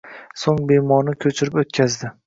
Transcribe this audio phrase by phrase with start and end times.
[0.43, 2.17] Soʻng bemorni koʻchirib oʻtkazdi